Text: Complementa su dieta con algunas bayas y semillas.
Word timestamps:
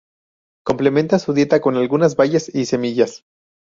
Complementa 0.65 1.19
su 1.19 1.31
dieta 1.31 1.61
con 1.61 1.75
algunas 1.77 2.15
bayas 2.15 2.49
y 2.55 2.65
semillas. 2.65 3.23